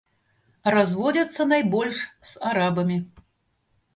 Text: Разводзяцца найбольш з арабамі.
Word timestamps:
Разводзяцца 0.75 1.41
найбольш 1.53 1.97
з 2.31 2.43
арабамі. 2.53 2.97